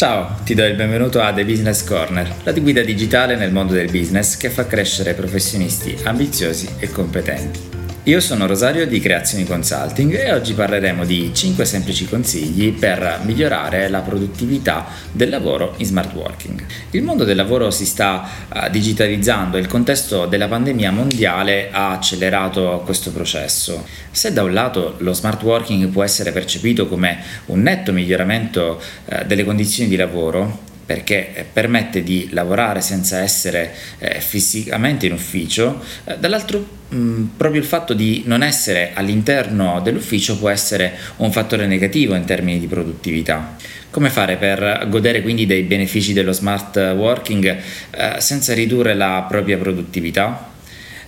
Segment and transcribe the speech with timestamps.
[0.00, 3.90] Ciao, ti do il benvenuto a The Business Corner, la guida digitale nel mondo del
[3.90, 7.79] business che fa crescere professionisti ambiziosi e competenti.
[8.04, 13.90] Io sono Rosario di Creazioni Consulting e oggi parleremo di 5 semplici consigli per migliorare
[13.90, 16.64] la produttività del lavoro in smart working.
[16.92, 21.90] Il mondo del lavoro si sta uh, digitalizzando e il contesto della pandemia mondiale ha
[21.90, 23.84] accelerato questo processo.
[24.10, 29.26] Se da un lato lo smart working può essere percepito come un netto miglioramento uh,
[29.26, 35.80] delle condizioni di lavoro, perché eh, permette di lavorare senza essere eh, fisicamente in ufficio,
[36.02, 41.30] eh, dall'altro mh, mm, proprio il fatto di non essere all'interno dell'ufficio può essere un
[41.30, 43.56] fattore negativo in termini di produttività.
[43.88, 47.56] Come fare per godere quindi dei benefici dello smart working
[47.90, 50.50] eh, senza ridurre la propria produttività?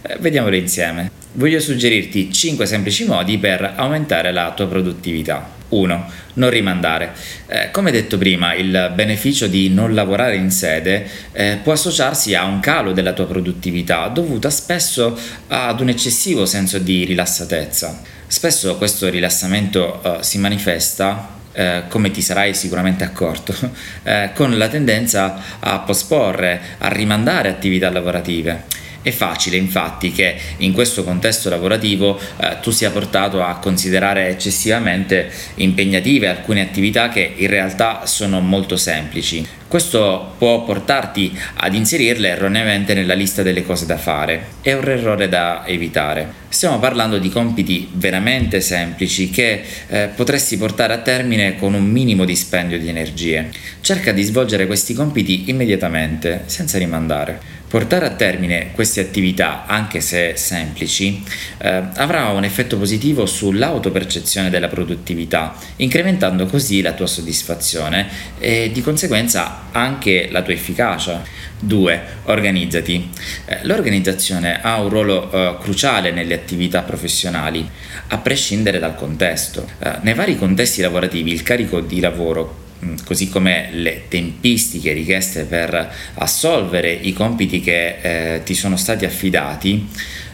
[0.00, 1.10] Eh, vediamolo insieme.
[1.32, 5.60] Voglio suggerirti 5 semplici modi per aumentare la tua produttività.
[5.72, 6.10] 1.
[6.34, 7.12] Non rimandare.
[7.46, 12.44] Eh, come detto prima, il beneficio di non lavorare in sede eh, può associarsi a
[12.44, 18.00] un calo della tua produttività dovuta spesso ad un eccessivo senso di rilassatezza.
[18.26, 23.54] Spesso questo rilassamento eh, si manifesta eh, come ti sarai sicuramente accorto,
[24.04, 28.80] eh, con la tendenza a posporre, a rimandare attività lavorative.
[29.02, 35.30] È facile infatti che in questo contesto lavorativo eh, tu sia portato a considerare eccessivamente
[35.56, 39.60] impegnative alcune attività che in realtà sono molto semplici.
[39.72, 44.48] Questo può portarti ad inserirle erroneamente nella lista delle cose da fare.
[44.60, 46.40] È un errore da evitare.
[46.50, 52.26] Stiamo parlando di compiti veramente semplici che eh, potresti portare a termine con un minimo
[52.26, 53.48] dispendio di energie.
[53.80, 57.40] Cerca di svolgere questi compiti immediatamente, senza rimandare.
[57.66, 61.24] Portare a termine queste attività, anche se semplici,
[61.56, 68.06] eh, avrà un effetto positivo sull'autopercezione della produttività, incrementando così la tua soddisfazione
[68.38, 71.22] e di conseguenza anche la tua efficacia.
[71.60, 72.02] 2.
[72.24, 73.08] Organizzati.
[73.44, 77.68] Eh, l'organizzazione ha un ruolo eh, cruciale nelle attività professionali,
[78.08, 79.68] a prescindere dal contesto.
[79.78, 85.44] Eh, nei vari contesti lavorativi il carico di lavoro Mm, così come le tempistiche richieste
[85.44, 87.98] per assolvere i compiti che
[88.34, 89.88] eh, ti sono stati affidati,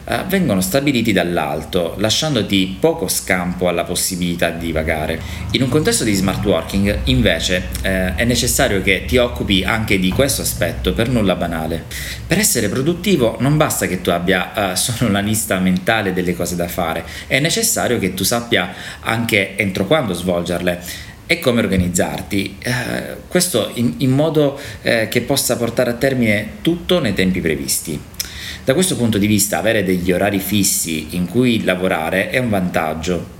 [0.08, 5.20] eh, vengono stabiliti dall'alto, lasciandoti poco scampo alla possibilità di vagare.
[5.52, 10.10] In un contesto di smart working, invece, eh, è necessario che ti occupi anche di
[10.10, 11.84] questo aspetto per nulla banale.
[12.26, 16.56] Per essere produttivo non basta che tu abbia eh, solo una lista mentale delle cose
[16.56, 22.56] da fare, è necessario che tu sappia anche entro quando svolgerle e come organizzarti.
[22.58, 22.72] Eh,
[23.28, 28.16] questo in, in modo eh, che possa portare a termine tutto nei tempi previsti.
[28.68, 33.37] Da questo punto di vista avere degli orari fissi in cui lavorare è un vantaggio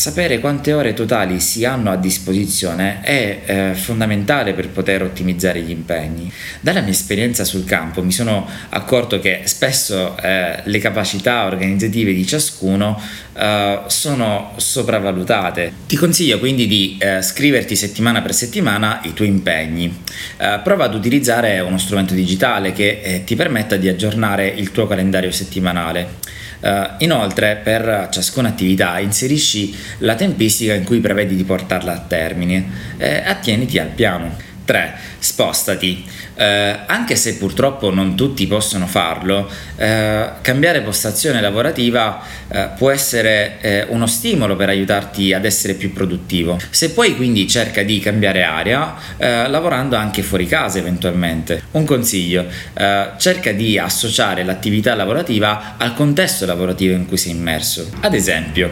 [0.00, 5.68] Sapere quante ore totali si hanno a disposizione è eh, fondamentale per poter ottimizzare gli
[5.68, 6.32] impegni.
[6.62, 12.26] Dalla mia esperienza sul campo mi sono accorto che spesso eh, le capacità organizzative di
[12.26, 12.98] ciascuno
[13.34, 15.70] eh, sono sopravvalutate.
[15.86, 20.02] Ti consiglio quindi di eh, scriverti settimana per settimana i tuoi impegni.
[20.38, 24.86] Eh, prova ad utilizzare uno strumento digitale che eh, ti permetta di aggiornare il tuo
[24.86, 26.39] calendario settimanale.
[26.60, 32.96] Uh, inoltre, per ciascuna attività inserisci la tempistica in cui prevedi di portarla a termine
[32.98, 34.48] e attieniti al piano.
[34.64, 34.94] 3.
[35.18, 36.04] Spostati.
[36.40, 39.46] Eh, anche se purtroppo non tutti possono farlo,
[39.76, 45.92] eh, cambiare postazione lavorativa eh, può essere eh, uno stimolo per aiutarti ad essere più
[45.92, 46.58] produttivo.
[46.70, 51.62] Se poi quindi cerca di cambiare area, eh, lavorando anche fuori casa eventualmente.
[51.72, 57.90] Un consiglio, eh, cerca di associare l'attività lavorativa al contesto lavorativo in cui sei immerso.
[58.00, 58.70] Ad esempio,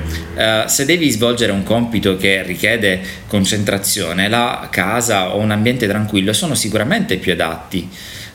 [0.67, 6.55] se devi svolgere un compito che richiede concentrazione, la casa o un ambiente tranquillo sono
[6.55, 7.58] sicuramente più adatti.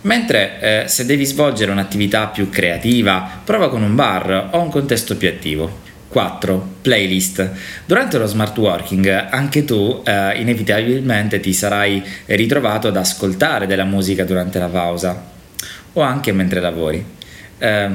[0.01, 5.15] Mentre eh, se devi svolgere un'attività più creativa, prova con un bar o un contesto
[5.15, 5.81] più attivo.
[6.13, 6.67] 4.
[6.81, 7.49] Playlist.
[7.85, 14.23] Durante lo smart working anche tu eh, inevitabilmente ti sarai ritrovato ad ascoltare della musica
[14.23, 15.31] durante la pausa
[15.93, 17.03] o anche mentre lavori.
[17.57, 17.89] Eh,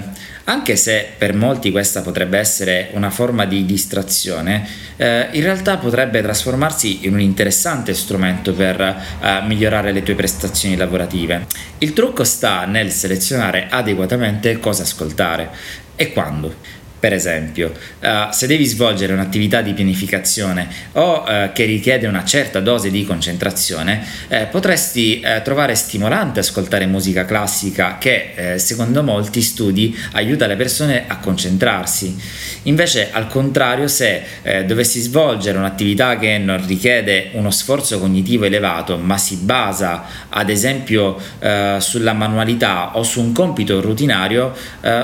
[0.48, 4.66] anche se per molti questa potrebbe essere una forma di distrazione,
[4.96, 10.74] eh, in realtà potrebbe trasformarsi in un interessante strumento per eh, migliorare le tue prestazioni
[10.74, 11.46] lavorative.
[11.78, 15.50] Il trucco sta nel selezionare adeguatamente cosa ascoltare
[15.94, 16.54] e quando.
[17.00, 22.60] Per esempio, uh, se devi svolgere un'attività di pianificazione o uh, che richiede una certa
[22.60, 29.42] dose di concentrazione, eh, potresti eh, trovare stimolante ascoltare musica classica che, eh, secondo molti
[29.42, 32.16] studi, aiuta le persone a concentrarsi.
[32.64, 38.98] Invece, al contrario, se eh, dovessi svolgere un'attività che non richiede uno sforzo cognitivo elevato,
[38.98, 41.16] ma si basa, ad esempio,
[41.78, 44.54] sulla manualità o su un compito rutinario,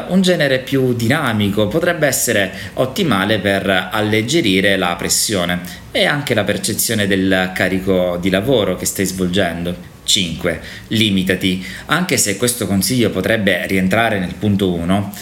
[0.09, 5.61] un genere più dinamico potrebbe essere ottimale per alleggerire la pressione
[5.93, 9.93] e anche la percezione del carico di lavoro che stai svolgendo.
[10.05, 10.61] 5.
[10.89, 11.65] Limitati.
[11.87, 15.15] Anche se questo consiglio potrebbe rientrare nel punto 1,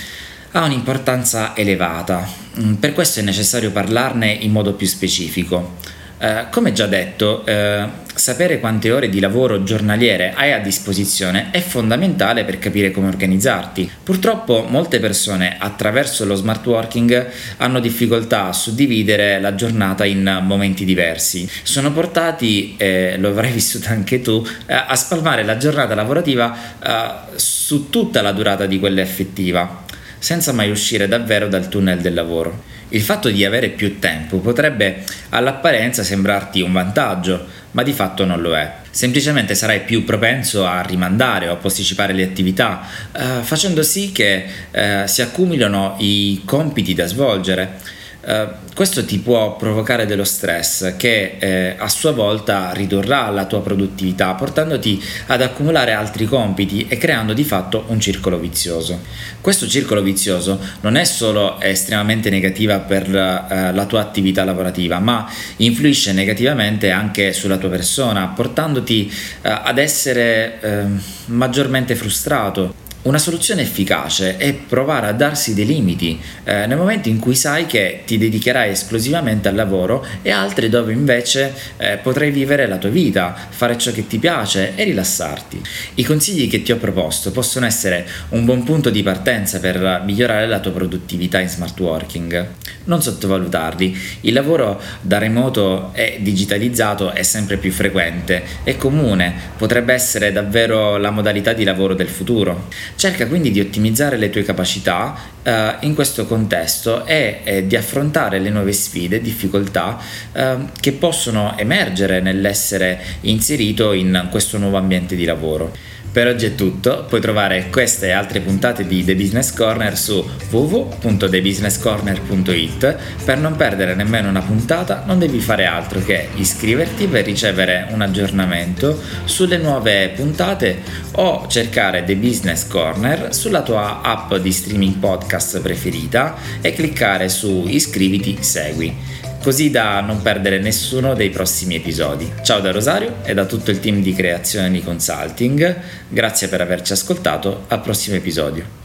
[0.52, 2.28] ha un'importanza elevata.
[2.60, 5.78] Mm, per questo è necessario parlarne in modo più specifico.
[6.22, 7.84] Eh, come già detto, eh,
[8.14, 13.90] sapere quante ore di lavoro giornaliere hai a disposizione è fondamentale per capire come organizzarti.
[14.04, 20.84] Purtroppo molte persone attraverso lo smart working hanno difficoltà a suddividere la giornata in momenti
[20.84, 21.50] diversi.
[21.64, 27.36] Sono portati, eh, lo avrai vissuto anche tu, eh, a spalmare la giornata lavorativa eh,
[27.36, 29.81] su tutta la durata di quella effettiva
[30.22, 32.62] senza mai uscire davvero dal tunnel del lavoro.
[32.90, 38.40] Il fatto di avere più tempo potrebbe all'apparenza sembrarti un vantaggio, ma di fatto non
[38.40, 38.72] lo è.
[38.88, 44.46] Semplicemente sarai più propenso a rimandare o a posticipare le attività, eh, facendo sì che
[44.70, 47.80] eh, si accumulino i compiti da svolgere
[48.24, 53.60] Uh, questo ti può provocare dello stress che eh, a sua volta ridurrà la tua
[53.60, 59.00] produttività portandoti ad accumulare altri compiti e creando di fatto un circolo vizioso.
[59.40, 65.28] Questo circolo vizioso non è solo estremamente negativa per uh, la tua attività lavorativa ma
[65.56, 74.36] influisce negativamente anche sulla tua persona portandoti uh, ad essere maggiormente frustrato una soluzione efficace
[74.36, 78.70] è provare a darsi dei limiti eh, nel momento in cui sai che ti dedicherai
[78.70, 83.90] esclusivamente al lavoro e altri dove invece eh, potrai vivere la tua vita, fare ciò
[83.90, 85.60] che ti piace e rilassarti.
[85.94, 90.46] I consigli che ti ho proposto possono essere un buon punto di partenza per migliorare
[90.46, 92.48] la tua produttività in smart working.
[92.84, 99.92] Non sottovalutarli, il lavoro da remoto e digitalizzato è sempre più frequente e comune, potrebbe
[99.92, 102.68] essere davvero la modalità di lavoro del futuro.
[102.94, 108.38] Cerca quindi di ottimizzare le tue capacità eh, in questo contesto e eh, di affrontare
[108.38, 109.98] le nuove sfide e difficoltà
[110.32, 115.91] eh, che possono emergere nell'essere inserito in questo nuovo ambiente di lavoro.
[116.12, 120.22] Per oggi è tutto, puoi trovare queste e altre puntate di The Business Corner su
[120.50, 122.96] www.thebusinesscorner.it.
[123.24, 128.02] Per non perdere nemmeno una puntata non devi fare altro che iscriverti per ricevere un
[128.02, 130.82] aggiornamento sulle nuove puntate
[131.12, 137.64] o cercare The Business Corner sulla tua app di streaming podcast preferita e cliccare su
[137.66, 138.94] iscriviti segui
[139.42, 142.30] così da non perdere nessuno dei prossimi episodi.
[142.42, 146.92] Ciao da Rosario e da tutto il team di creazione di consulting, grazie per averci
[146.92, 148.81] ascoltato, al prossimo episodio.